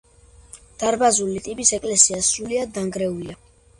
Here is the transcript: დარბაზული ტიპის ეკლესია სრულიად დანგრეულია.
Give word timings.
დარბაზული 0.83 1.43
ტიპის 1.49 1.73
ეკლესია 1.79 2.23
სრულიად 2.31 2.77
დანგრეულია. 2.79 3.37